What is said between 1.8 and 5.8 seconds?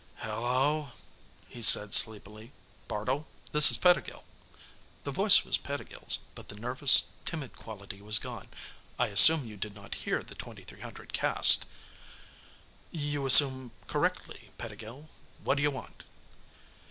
sleepily. "Bartle? This is Pettigill." The voice was